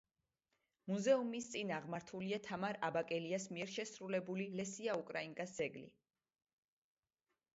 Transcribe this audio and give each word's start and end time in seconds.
მუზეუმის 0.91 1.49
წინ 1.55 1.73
აღმართულია 1.75 2.39
თამარ 2.47 2.79
აბაკელიას 2.87 3.45
მიერ 3.57 3.73
შესრულებული 3.75 4.47
ლესია 4.61 4.95
უკრაინკას 5.03 5.53
ძეგლი. 5.59 5.85